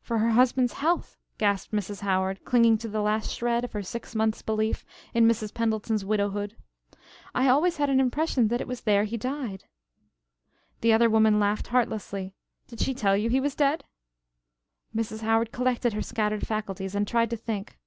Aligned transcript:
"For 0.00 0.18
her 0.18 0.30
husband's 0.30 0.74
health," 0.74 1.18
gasped 1.36 1.74
Mrs. 1.74 2.02
Howard, 2.02 2.44
clinging 2.44 2.78
to 2.78 2.86
the 2.88 3.02
last 3.02 3.32
shred 3.32 3.64
of 3.64 3.72
her 3.72 3.82
six 3.82 4.14
months' 4.14 4.40
belief 4.40 4.84
in 5.14 5.26
Mrs. 5.26 5.52
Pendleton's 5.52 6.04
widowhood. 6.04 6.54
"I 7.34 7.48
always 7.48 7.78
had 7.78 7.90
an 7.90 7.98
impression 7.98 8.46
that 8.46 8.60
it 8.60 8.68
was 8.68 8.82
there 8.82 9.02
he 9.02 9.16
died." 9.16 9.64
The 10.80 10.92
other 10.92 11.10
woman 11.10 11.40
laughed 11.40 11.66
heartlessly. 11.66 12.36
"Did 12.68 12.78
she 12.78 12.94
tell 12.94 13.16
you 13.16 13.30
he 13.30 13.40
was 13.40 13.56
dead?" 13.56 13.82
Mrs. 14.94 15.22
Howard 15.22 15.50
collected 15.50 15.92
her 15.92 16.02
scattered 16.02 16.46
faculties 16.46 16.94
and 16.94 17.08
tried 17.08 17.30
to 17.30 17.36
think. 17.36 17.80